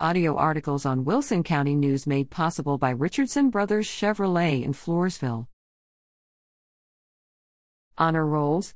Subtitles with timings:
[0.00, 5.46] Audio articles on Wilson County News made possible by Richardson Brothers Chevrolet in Floresville.
[7.96, 8.74] Honor Rolls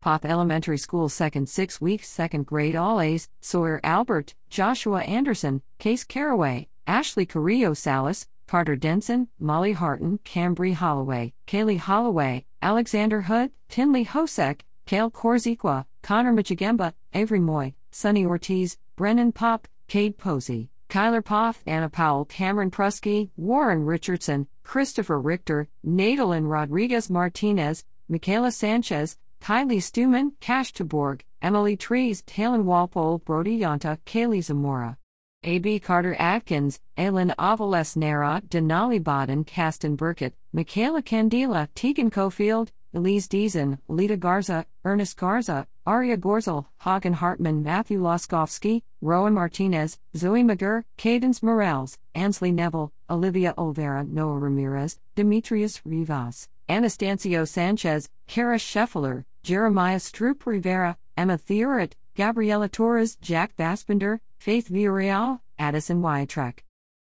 [0.00, 6.04] Poth Elementary School Second Six Weeks Second Grade All A's Sawyer Albert, Joshua Anderson, Case
[6.04, 14.06] Caraway, Ashley Carrillo Salas, Carter Denson, Molly Harton, Cambry Holloway, Kaylee Holloway, Alexander Hood, Tinley
[14.06, 21.62] Hosek, Kale Korziqua, Connor Michigemba, Avery Moy, Sonny Ortiz, Brennan Pop, Cade Posey, Kyler Poff,
[21.66, 30.32] Anna Powell, Cameron Prusky, Warren Richardson, Christopher Richter, Nadalyn Rodriguez Martinez, Michaela Sanchez, Kylie Stuman,
[30.40, 34.96] Cash Taborg, Emily Trees, Talon Walpole, Brody Yonta, Kaylee Zamora.
[35.44, 35.78] A.B.
[35.78, 43.78] Carter Atkins, Aylin Avales Nera, Denali Baden, Caston Burkett, Michaela Candela, Tegan Cofield, Elise Deason,
[43.88, 51.44] Lita Garza, Ernest Garza, Aria Gorzel, Hagen Hartman, Matthew Loskowski, Rowan Martinez, Zoe McGurr, Cadence
[51.44, 60.44] Morales, Ansley Neville, Olivia Olvera, Noah Ramirez, Demetrius Rivas, Anastacio Sanchez, Kara Scheffler, Jeremiah Stroop
[60.44, 66.58] Rivera, Emma Theoret, Gabriela Torres, Jack Baspender, Faith Villarreal, Addison Wiatrek.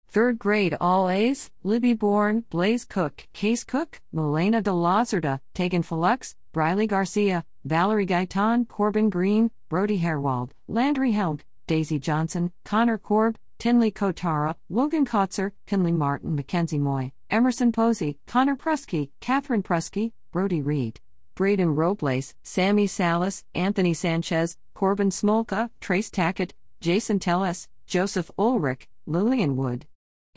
[0.08, 6.34] Third grade All A's, Libby Bourne, Blaze Cook, Case Cook, Milena de Lazarda, Tegan Felux,
[6.52, 13.90] Briley Garcia, Valerie Gaitan, Corbin Green, Brody Herwald, Landry Helg, Daisy Johnson, Connor Korb, Tinley
[13.90, 21.00] Kotara, Logan Kotzer, Kinley Martin, Mackenzie Moy, Emerson Posey, Connor Prusky, Catherine Prusky, Brody Reed,
[21.36, 26.50] Braden Robles, Sammy Salas, Anthony Sanchez, Corbin Smolka, Trace Tackett,
[26.82, 29.86] Jason Telles, Joseph Ulrich, Lillian Wood.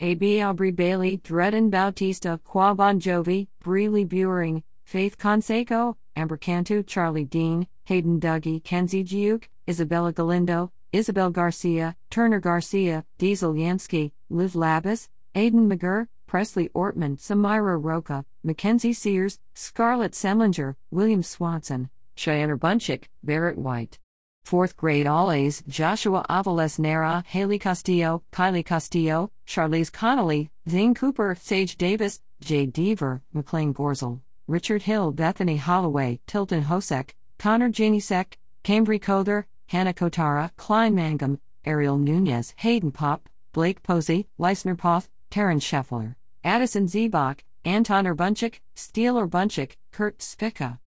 [0.00, 0.40] A.B.
[0.40, 7.66] Aubrey Bailey, Dredden Bautista, Qua Bon Jovi, Breely Buring, Faith Conseco, Amber Cantu, Charlie Dean,
[7.84, 15.68] Hayden Dougie, Kenzie Giuk, Isabella Galindo, Isabel Garcia, Turner Garcia, Diesel Yansky, Liv Labis, Aidan
[15.68, 23.98] McGurr, Presley Ortman, Samira Roca, Mackenzie Sears, Scarlett Semlinger, William Swanson, Cheyenne Bunchick, Barrett White.
[24.44, 31.36] Fourth grade All A's Joshua Avales Nera, Haley Castillo, Kylie Castillo, Charlize Connolly, Zane Cooper,
[31.38, 39.00] Sage Davis, Jay Deaver, McLean Gorzel, Richard Hill, Bethany Holloway, Tilton Hosek, Connor Janisek, Cambry
[39.02, 46.14] Kother, Hannah Kotara, Klein Mangum, Ariel Nunez, Hayden Pop, Blake Posey, Leisner Poth, Taryn Scheffler,
[46.44, 50.78] Addison Zebach, Anton Urbanczyk, Steele Urbanczyk, Kurt Spica.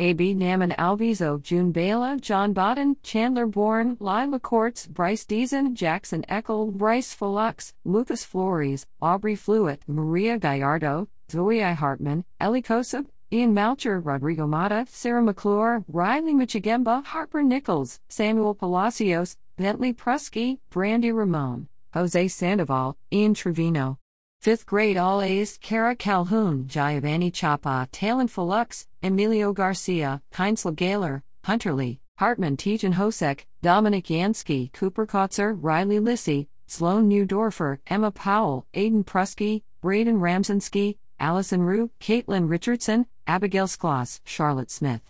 [0.00, 0.32] A.B.
[0.36, 7.12] Naman Alvizo, June Bela, John Bodden, Chandler Bourne, Lila Courts, Bryce Deason, Jackson Eckel, Bryce
[7.12, 11.72] Felux, Lucas Flores, Aubrey Fluitt, Maria Gallardo, Zoe I.
[11.72, 19.36] Hartman, Ellie Kosub, Ian Malcher, Rodrigo Mata, Sarah McClure, Riley Michigemba, Harper Nichols, Samuel Palacios,
[19.56, 23.98] Bentley Prusky, Brandy Ramon, Jose Sandoval, Ian Trevino.
[24.40, 31.74] Fifth grade All A's Kara Calhoun, Giovanni Chapa, Talon Felux, Emilio Garcia, Heinzel Gaylor, Hunter
[31.74, 39.04] Lee, Hartman Tejan Hosek, Dominic Yansky, Cooper Kotzer, Riley Lissy, Sloan Newdorfer, Emma Powell, Aiden
[39.04, 45.02] Prusky, Braden Ramsensky, Allison Rue, Caitlin Richardson, Abigail Skloss, Charlotte Smith.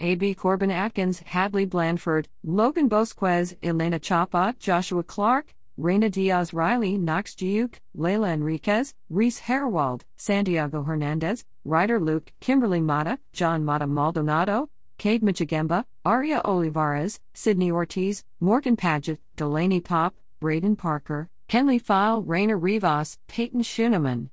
[0.00, 0.34] A.B.
[0.34, 7.74] Corbin Atkins, Hadley Blandford, Logan Bosquez, Elena Chapa, Joshua Clark, Reina Diaz Riley, Knox Giuk,
[7.94, 15.84] Leila Enriquez, Reese Herwald, Santiago Hernandez, Ryder Luke, Kimberly Mata, John Mata Maldonado, Cade Michigemba,
[16.04, 23.62] Aria Olivares, Sydney Ortiz, Morgan Paget, Delaney Pop, Braden Parker, Kenley File, Rainer Rivas, Peyton
[23.62, 24.30] Schuneman.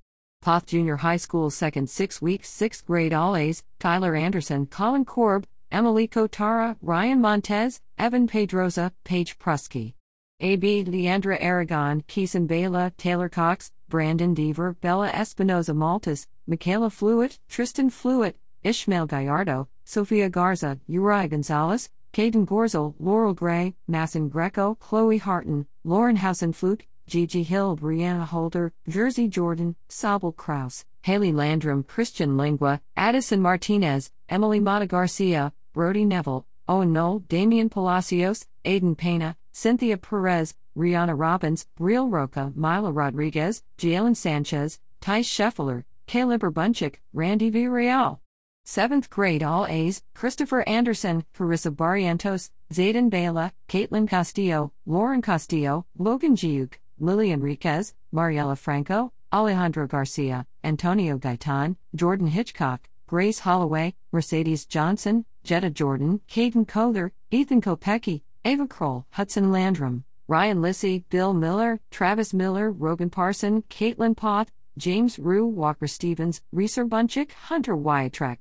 [0.48, 5.46] Poth Junior High School Second Six Weeks Sixth Grade All A's, Tyler Anderson, Colin Korb,
[5.74, 9.96] Emily Kotara, Ryan Montez, Evan Pedroza, Paige Prusky.
[10.40, 10.86] A.B.
[10.86, 18.36] Leandra Aragon, Keeson Bela, Taylor Cox, Brandon Deaver, Bella Espinoza Maltas, Michaela Fluitt, Tristan Fluitt,
[18.64, 26.16] Ishmael Gallardo, Sofia Garza, Uriah Gonzalez, Caden Gorzel, Laurel Gray, Masson Greco, Chloe Harton, Lauren
[26.16, 34.12] Hausenfluke, Gigi Hill, Brianna Holder, Jersey Jordan, Sabel Kraus, Haley Landrum, Christian Lingua, Addison Martinez,
[34.28, 41.66] Emily Mata Garcia, Brody Neville, Owen Knoll, Damian Palacios, Aiden Pena, Cynthia Perez, Rihanna Robbins,
[41.80, 48.20] Real Roca, Mila Rodriguez, Jalen Sanchez, Tice Scheffler, Caleb Urbanczyk, Randy Villarreal.
[48.66, 56.36] Seventh grade All A's, Christopher Anderson, Carissa Barrientos, Zayden Bela, Caitlin Castillo, Lauren Castillo, Logan
[56.36, 65.26] Giuk, Lily Enriquez, Mariela Franco, Alejandro Garcia, Antonio Gaitan, Jordan Hitchcock, Grace Holloway, Mercedes Johnson,
[65.44, 72.34] Jetta Jordan, Caden Kother, Ethan Kopecki, Ava Kroll, Hudson Landrum, Ryan Lissy, Bill Miller, Travis
[72.34, 78.40] Miller, Rogan Parson, Caitlin Poth, James Rue, Walker Stevens, Reeser Bunchick, Hunter Wiatrek.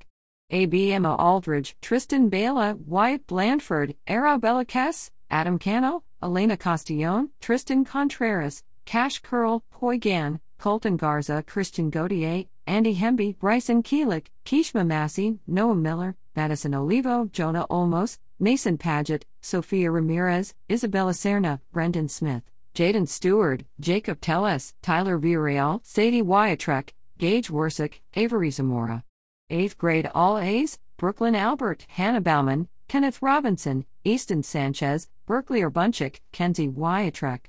[0.50, 0.93] A.B.
[0.93, 9.20] Emma Aldridge, Tristan Bela, Wyatt Blandford, Arabella Kess, Adam Cano, Elena Castillon, Tristan Contreras, Cash
[9.20, 16.16] Curl, Poi Gan, Colton Garza, Christian Gautier, Andy Hemby, Bryson Keelick, Kishma Massey, Noah Miller,
[16.34, 22.42] Madison Olivo, Jonah Olmos, Mason Paget, Sophia Ramirez, Isabella Serna, Brendan Smith,
[22.74, 29.04] Jaden Stewart, Jacob Telles, Tyler Villarreal, Sadie Wiatrek, Gage Worsick, Avery Zamora.
[29.50, 36.69] 8th grade All A's, Brooklyn Albert, Hannah Bauman, Kenneth Robinson, Easton Sanchez, Berkeley Bunchick, Kenzie
[36.69, 37.47] Wiatrek.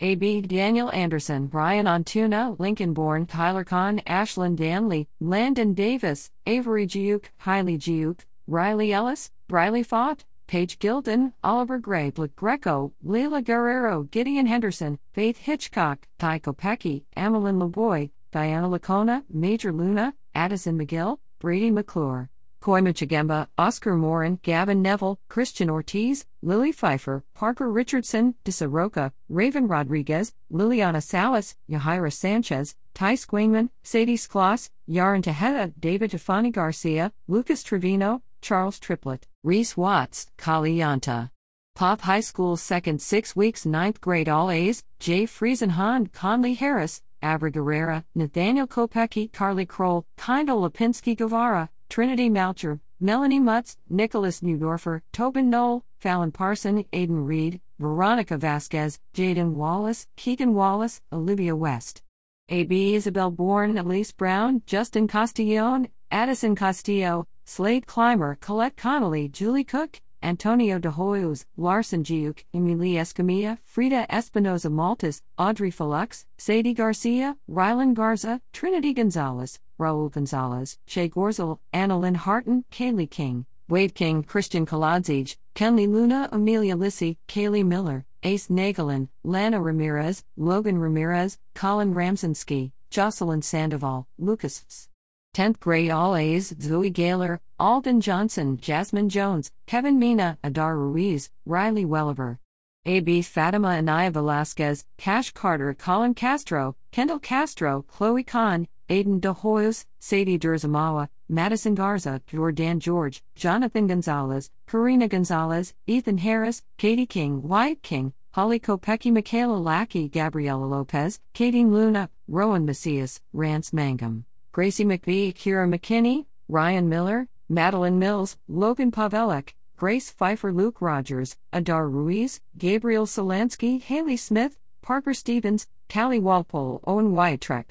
[0.00, 0.40] A.B.
[0.40, 7.76] Daniel Anderson, Ryan Antuna, Lincoln Bourne, Tyler Kahn, Ashlyn Danley, Landon Davis, Avery Giuk, Hailey
[7.76, 14.98] Giuk, Riley Ellis, Riley Fott, Paige Gilden, Oliver Gray, Blake Greco, Leila Guerrero, Gideon Henderson,
[15.12, 22.30] Faith Hitchcock, Ty Kopecky, Amelin LeBoy, Diana Lacona, Major Luna, Addison McGill, Brady McClure.
[22.60, 30.34] Koima Chigemba, Oscar Morin, Gavin Neville, Christian Ortiz, Lily Pfeiffer, Parker Richardson, Disaroka, Raven Rodriguez,
[30.52, 38.22] Liliana Salas, Yahira Sanchez, Ty Squingman, Sadie Skloss, Yaron Tejeda, David Tefani Garcia, Lucas Trevino,
[38.40, 41.30] Charles Triplett, Reese Watts, Kali Yanta.
[41.74, 47.52] Poth High School second six weeks ninth grade all A's, Jay Friesenhahn, Conley Harris, Abra
[47.52, 55.50] Guerrera, Nathaniel Kopecky, Carly Kroll, Kindle Lipinski Guevara, Trinity Malcher, Melanie Mutz, Nicholas Newdorfer, Tobin
[55.50, 62.02] Knoll, Fallon Parson, Aidan Reed, Veronica Vasquez, Jaden Wallace, Keegan Wallace, Olivia West.
[62.50, 62.94] A.B.
[62.94, 70.78] Isabel Bourne, Elise Brown, Justin Castillon, Addison Castillo, Slade Clymer, Colette Connolly, Julie Cook, Antonio
[70.78, 78.40] de Hoyos, Larson Giuk, Emilie Escamilla, Frida Espinoza Maltas, Audrey Felux, Sadie Garcia, Rylan Garza,
[78.52, 85.86] Trinity Gonzalez, Raul Gonzalez, Shay Gorzel, Annalyn Harton, Kaylee King, Wade King, Christian Kaladzic, Kenley
[85.86, 94.08] Luna, Amelia Lissy, Kaylee Miller, Ace Nagelin, Lana Ramirez, Logan Ramirez, Colin Ramsensky, Jocelyn Sandoval,
[94.18, 94.88] Lucas
[95.34, 101.84] 10th grade All A's, Zoe Gaylor, Alden Johnson, Jasmine Jones, Kevin Mina, Adar Ruiz, Riley
[101.84, 102.38] Welliver.
[102.86, 103.22] A.B.
[103.22, 110.38] Fatima Anaya Velasquez, Cash Carter, Colin Castro, Kendall Castro, Chloe Kahn, Aiden De Hoyos, Sadie
[110.38, 118.14] Durzamawa, Madison Garza, Jordan George, Jonathan Gonzalez, Karina Gonzalez, Ethan Harris, Katie King, Wyatt King,
[118.32, 124.24] Holly Kopecky, Michaela Lackey, Gabriela Lopez, Katie Luna, Rowan Macias, Rance Mangum,
[124.58, 131.88] Gracie McVie, Kira McKinney, Ryan Miller, Madeline Mills, Logan Pavelek, Grace Pfeiffer, Luke Rogers, Adar
[131.88, 137.66] Ruiz, Gabriel Solansky, Haley Smith, Parker Stevens, Callie Walpole, Owen Wiatrek.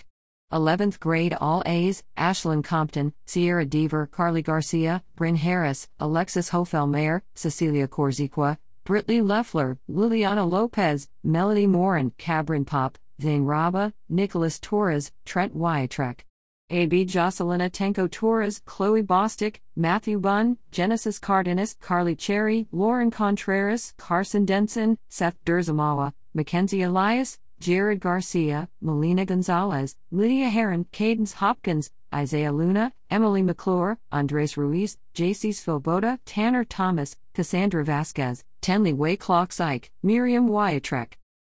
[0.54, 7.90] 11th grade All A's, Ashlyn Compton, Sierra Deaver, Carly Garcia, Bryn Harris, Alexis Hofelmayer, Cecilia
[7.90, 16.22] Korziqua, Britley Leffler, Liliana Lopez, Melody Morin, Cabrin Pop, Zane Raba, Nicholas Torres, Trent Wiatrek.
[16.69, 17.06] A.B.
[17.06, 24.98] Jocelyn Tenko Torres, Chloe Bostick, Matthew Bunn, Genesis Cardenas, Carly Cherry, Lauren Contreras, Carson Denson,
[25.08, 33.42] Seth Durzamawa, Mackenzie Elias, Jared Garcia, Melina Gonzalez, Lydia Heron, Cadence Hopkins, Isaiah Luna, Emily
[33.42, 41.14] McClure, Andres Ruiz, JC Svoboda, Tanner Thomas, Cassandra Vasquez, Tenley Wayclock Ike, Miriam Wiatrek.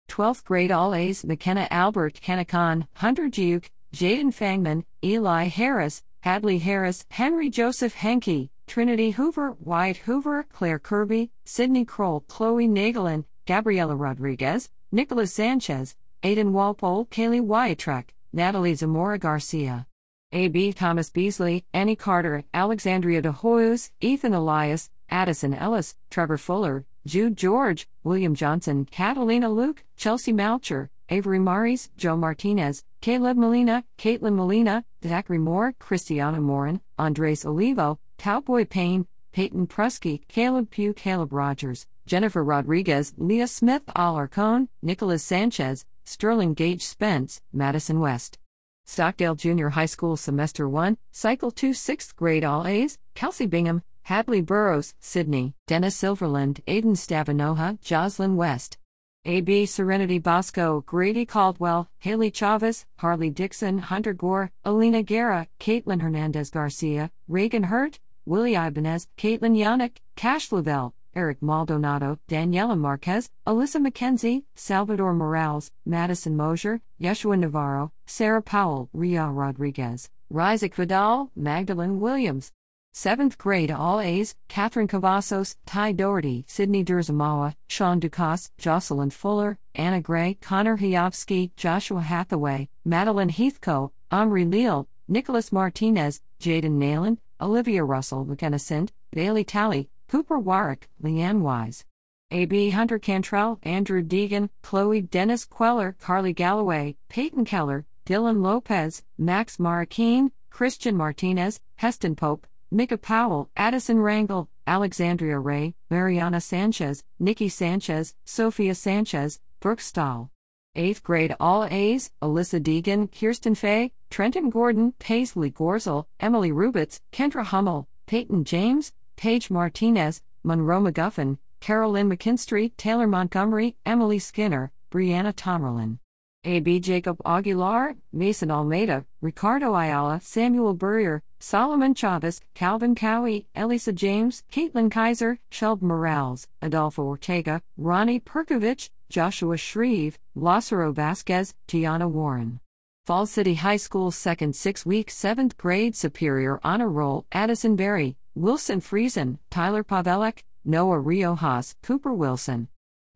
[0.09, 7.04] 12th grade All A's McKenna Albert Kanakan, Hunter Giuk, Jaden Fangman, Eli Harris, Hadley Harris,
[7.11, 14.70] Henry Joseph Henke, Trinity Hoover, Wyatt Hoover, Claire Kirby, Sydney Kroll, Chloe Nagelin, Gabriela Rodriguez,
[14.92, 19.87] Nicholas Sanchez, Aidan Walpole, Kaylee Wiatrek, Natalie Zamora Garcia.
[20.32, 20.72] A.B.
[20.72, 27.87] Thomas Beasley, Annie Carter, Alexandria De Hoyos, Ethan Elias, Addison Ellis, Trevor Fuller, Jude George,
[28.04, 35.37] William Johnson, Catalina Luke, Chelsea Malcher, Avery Maris, Joe Martinez, Caleb Molina, Caitlin Molina, Zachary
[35.37, 43.12] Moore, Christiana Morin, Andres Olivo, Cowboy Payne, Peyton Prusky, Caleb Pugh, Caleb Rogers, Jennifer Rodriguez,
[43.19, 48.38] Leah Smith, Alarcone, Nicholas Sanchez, Sterling Gage Spence, Madison West.
[48.87, 54.40] Stockdale Junior High School Semester 1, Cycle 2 6th grade All A's, Kelsey Bingham, Hadley
[54.40, 58.78] Burrows, Sydney, Dennis Silverland, Aiden Stavanoha, Jocelyn West.
[59.25, 59.67] A.B.
[59.67, 67.09] Serenity Bosco, Grady Caldwell, Haley Chavez, Harley Dixon, Hunter Gore, Alina Guerra, Caitlin Hernandez Garcia,
[67.29, 75.14] Reagan Hurt, Willie Ibanez, Caitlin Yannick, Cash Lavelle, Eric Maldonado, Daniela Marquez, Alyssa McKenzie, Salvador
[75.14, 82.50] Morales, Madison Mosier, Yeshua Navarro, Sarah Powell, Ria Rodriguez, Rizik Vidal, Magdalene Williams.
[82.94, 90.00] 7th grade All A's, Catherine Cavazos, Ty Doherty, Sydney Durzamawa, Sean Ducasse, Jocelyn Fuller, Anna
[90.00, 98.26] Gray, Connor Hiovsky, Joshua Hathaway, Madeline Heathco, Omri Leal, Nicholas Martinez, Jaden Nayland, Olivia Russell,
[98.26, 101.87] McKenna Sint, Bailey Talley, Cooper Warwick, Leanne Wise.
[102.30, 102.70] A.B.
[102.70, 110.30] Hunter Cantrell, Andrew Deegan, Chloe Dennis Queller, Carly Galloway, Peyton Keller, Dylan Lopez, Max Marroquin,
[110.50, 118.75] Christian Martinez, Heston Pope, Mika Powell, Addison Rangel, Alexandria Ray, Mariana Sanchez, Nikki Sanchez, Sophia
[118.75, 120.31] Sanchez, Brooke Stahl.
[120.75, 127.45] 8th grade All A's, Alyssa Deegan, Kirsten Fay, Trenton Gordon, Paisley Gorzel, Emily Rubitz, Kendra
[127.45, 135.99] Hummel, Peyton James, Paige Martinez, Monroe McGuffin, Carolyn McKinstry, Taylor Montgomery, Emily Skinner, Brianna Tomerlin.
[136.44, 136.80] A.B.
[136.80, 144.90] Jacob Aguilar, Mason Almeida, Ricardo Ayala, Samuel Burrier, Solomon Chavez, Calvin Cowie, Elisa James, Caitlin
[144.90, 152.58] Kaiser, Shelb Morales, Adolfo Ortega, Ronnie Perkovich, Joshua Shreve, Lázaro Vasquez, Tiana Warren.
[153.06, 158.80] Fall City High School Second Six Week 7th Grade Superior Honor Roll Addison Berry, Wilson
[158.80, 162.66] Friesen, Tyler Pavelek, Noah Riojas, Cooper Wilson.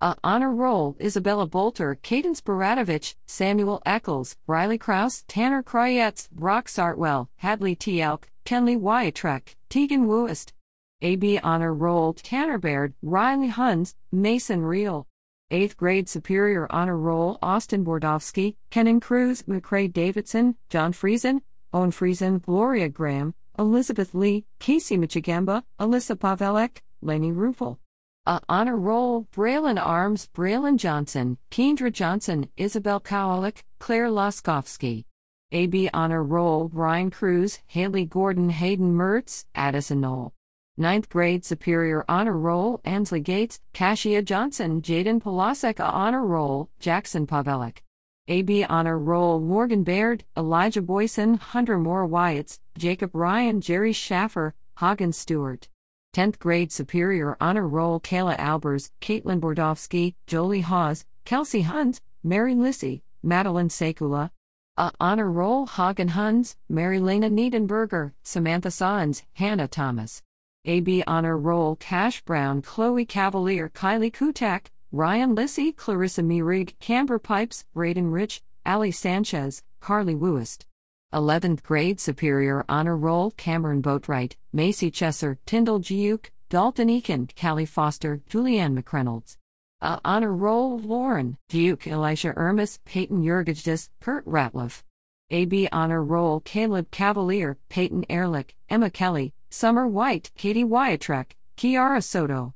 [0.03, 7.31] A honor roll Isabella Bolter, Cadence Baratovich, Samuel Eccles, Riley Kraus, Tanner Kroyetz, Brock Sartwell,
[7.37, 8.03] Hadley T.
[8.03, 10.53] Elk, Kenley Wiatrek, Tegan Wooist.
[11.01, 15.07] AB honor roll Tanner Baird, Riley Huns, Mason Reel.
[15.51, 21.41] 8th grade Superior Honor Roll Austin Bordovsky, Kenan Cruz, McCray Davidson, John Friesen,
[21.73, 27.79] Owen Friesen, Gloria Graham, Elizabeth Lee, Casey Michigamba, Alyssa Pavelek, Lenny Rufel.
[28.29, 35.05] A honor roll Braylon Arms, Braylon Johnson, Kendra Johnson, Isabel Kowalik, Claire Laskowski.
[35.53, 40.33] AB honor roll Ryan Cruz, Haley Gordon, Hayden Mertz, Addison Knoll.
[40.77, 47.29] Ninth grade Superior Honor Roll Ansley Gates, Kashia Johnson, Jaden Polasek A Honor Roll, Jackson
[47.29, 47.79] Pavelek.
[48.27, 55.13] AB Honor Roll Morgan Baird, Elijah Boyson, Hunter Moore Wyatts, Jacob Ryan, Jerry Schaffer, Hagen
[55.13, 55.69] Stewart.
[56.17, 63.03] 10th grade Superior Honor Roll Kayla Albers, Caitlin Bordovsky, Jolie Hawes, Kelsey Hunt, Mary Lissy,
[63.23, 64.31] Madeline Sekula.
[64.79, 70.23] A Honor Roll Hagen Huns, Mary Lena Niedenberger, Samantha Sons, Hannah Thomas.
[70.65, 77.67] AB Honor Roll Cash Brown, Chloe Cavalier, Kylie Kutak, Ryan Lissy, Clarissa Meerig, Camber Pipes,
[77.75, 80.65] Braden Rich, Ali Sanchez, Carly Wooist.
[81.13, 88.21] 11th grade Superior Honor Roll Cameron Boatwright, Macy Chesser, Tyndall Giuk, Dalton Eakin, Callie Foster,
[88.29, 89.37] Julianne McReynolds.
[89.81, 94.83] A Honor Roll Lauren, Giuk, Elisha Ermis, Peyton Yurgijdas, Kurt Ratliff.
[95.31, 102.53] AB Honor Roll Caleb Cavalier, Peyton Ehrlich, Emma Kelly, Summer White, Katie Wiatrek, Kiara Soto.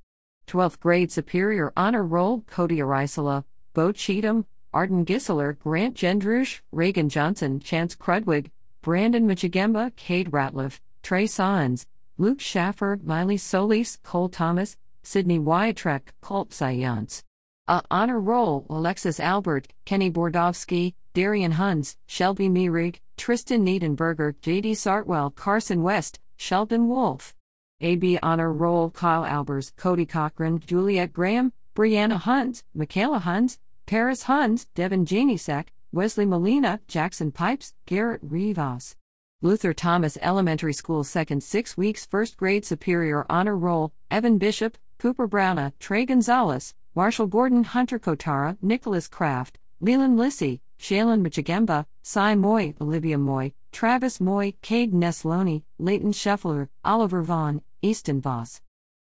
[0.49, 7.59] 12th grade Superior Honor Roll Cody Arisola, Bo Cheatham, Arden Gisseler, Grant Gendrush, Reagan Johnson,
[7.59, 8.51] Chance Crudwig,
[8.83, 11.87] Brandon Michigemba, Cade Ratliff, Trey Sons,
[12.19, 17.25] Luke Schaffer, Miley Solis, Cole Thomas, Sydney Wiatrek, Colt Sayance.
[17.67, 25.31] A honor roll Alexis Albert, Kenny Bordovsky, Darian Huns, Shelby Meerig, Tristan Niedenberger, JD Sartwell,
[25.31, 27.35] Carson West, Sheldon Wolf.
[27.81, 33.59] AB honor roll Kyle Albers, Cody Cochran, Juliet Graham, Brianna Huns, Michaela Huns,
[33.91, 38.95] Paris Huns, Devin Janisek, Wesley Molina, Jackson Pipes, Garrett Rivas.
[39.43, 45.27] Luther Thomas Elementary School Second Six Weeks First Grade Superior Honor Roll, Evan Bishop, Cooper
[45.27, 52.75] Browna, Trey Gonzalez, Marshall Gordon, Hunter Kotara, Nicholas Kraft, Leland Lissy, Shaylin Michigemba, Cy Moy,
[52.81, 58.61] Olivia Moy, Travis Moy, Cade Nesloni, Leighton Scheffler, Oliver Vaughn, Easton Voss.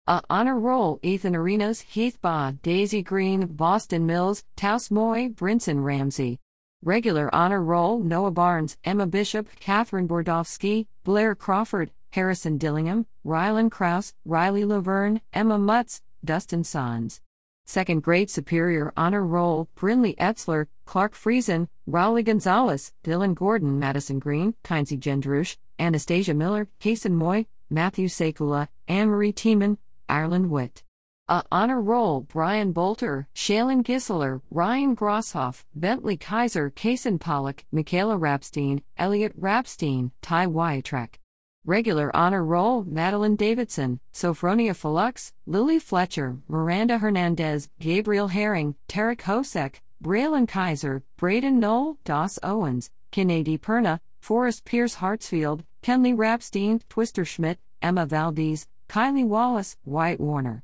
[0.10, 6.40] A honor roll Ethan Arenas, Heath Ba, Daisy Green, Boston Mills, Taus Moy, Brinson Ramsey.
[6.84, 14.16] Regular honor roll Noah Barnes, Emma Bishop, Catherine Bordovsky, Blair Crawford, Harrison Dillingham, Rylan Kraus,
[14.26, 17.22] Riley Laverne, Emma Mutz, Dustin Sons.
[17.68, 24.56] Second grade Superior Honor Roll Brinley Etzler, Clark Friesen, Rowley Gonzalez, Dylan Gordon, Madison Green,
[24.64, 29.78] Kinsey Gendrush, Anastasia Miller, Kason Moy, Matthew Sekula, Anne Marie Tiemann,
[30.10, 30.84] Ireland Witt.
[31.30, 38.82] A honor roll Brian Bolter, Shaylin Gisseler, Ryan Grosshoff, Bentley Kaiser, Kason Pollock, Michaela Rapstein,
[38.98, 41.20] Elliot Rapstein, Ty Wiatrek.
[41.66, 49.82] Regular honor roll Madeline Davidson, Sophronia Felux, Lily Fletcher, Miranda Hernandez, Gabriel Herring, Tarek Hosek,
[50.04, 57.60] Braylon Kaiser, Braden Knoll, Doss Owens, Kennedy Perna, Forrest Pierce Hartsfield, Kenley Rapstein, Twister Schmidt,
[57.84, 60.64] Emma Valdez, Kylie Wallace, White Warner.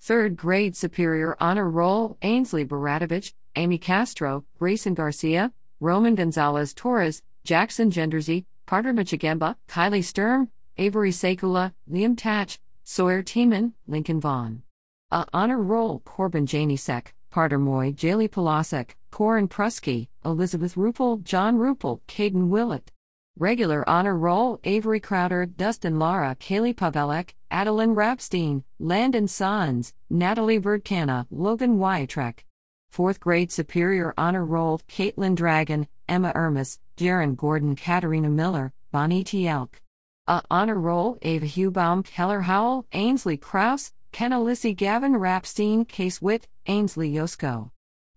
[0.00, 7.92] Third grade Superior Honor Roll Ainsley Baratovich, Amy Castro, Grayson Garcia, Roman Gonzalez Torres, Jackson
[7.92, 10.48] Gendersey, Carter Michigemba, Kylie Sturm,
[10.78, 14.62] Avery Sekula, Liam Tatch, Sawyer Tiemann, Lincoln Vaughn.
[15.12, 22.00] A honor roll Corbin Janisek, Carter Moy, Jaylee Polasek, Corin Prusky, Elizabeth Rupel, John Rupel,
[22.08, 22.90] Caden Willett.
[23.40, 31.26] Regular honor roll Avery Crowder, Dustin Lara, Kaylee Pavelek, Adeline Rapstein, Landon Sons, Natalie Verdcana,
[31.30, 32.40] Logan Wiatrek.
[32.90, 39.48] Fourth grade superior honor roll Caitlin Dragon, Emma Ermis, Jaron Gordon, Katarina Miller, Bonnie T.
[39.48, 39.80] Elk.
[40.26, 47.10] A honor roll Ava Hubaum, Keller Howell, Ainsley Kraus, Lissy Gavin Rapstein, Case Witt, Ainsley
[47.10, 47.70] Yosko.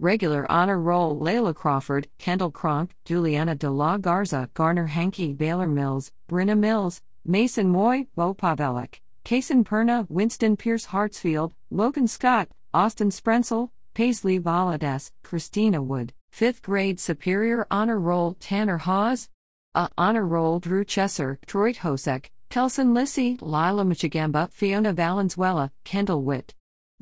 [0.03, 6.12] Regular honor roll Layla Crawford, Kendall Kronk, Juliana De La Garza, Garner Hankey, Baylor Mills,
[6.27, 13.69] Brinna Mills, Mason Moy, Bo Pavelek, Kason Perna, Winston Pierce Hartsfield, Logan Scott, Austin Sprenzel,
[13.93, 16.12] Paisley Valadez, Christina Wood.
[16.33, 19.29] Fifth grade Superior Honor Roll Tanner Hawes.
[19.74, 26.53] A Honor Roll Drew Chesser, Troy Hosek, Kelson Lissy, Lila Michigamba, Fiona Valenzuela, Kendall Witt.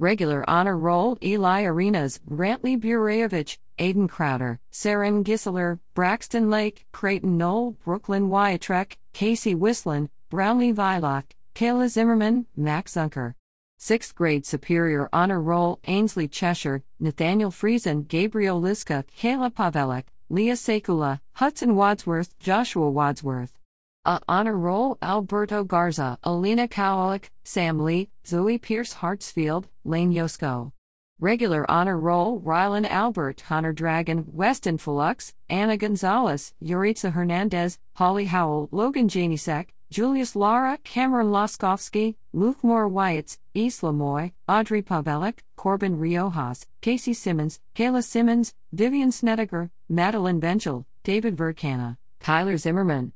[0.01, 7.77] Regular Honor Roll Eli Arenas, Brantley Burayevich, Aiden Crowder, Saren Gisseler, Braxton Lake, Creighton Knoll,
[7.86, 13.36] Brooklyn Wiatrek, Casey Whistlin, Brownlee Vilock, Kayla Zimmerman, Max Zunker.
[13.77, 21.20] Sixth grade Superior Honor Roll Ainsley Cheshire, Nathaniel Friesen, Gabriel Liska, Kayla Pavelek, Leah Sekula,
[21.34, 23.61] Hudson Wadsworth, Joshua Wadsworth.
[24.03, 30.72] A Honor Roll Alberto Garza, Alina Kowalik, Sam Lee, Zoe Pierce Hartsfield, Lane Yosko.
[31.20, 38.69] Regular Honor Roll Rylan Albert, Hunter Dragon, Weston Felux, Anna Gonzalez, Yuritsa Hernandez, Holly Howell,
[38.71, 46.65] Logan Janisek, Julius Lara, Cameron Loskovsky, Luke Moore Wyatts, Isla Moy, Audrey Pavelek, Corbin Riojas,
[46.82, 53.13] Casey Simmons, Kayla Simmons, Vivian Snedeker, Madeline Benchel, David Verkana, Tyler Zimmerman.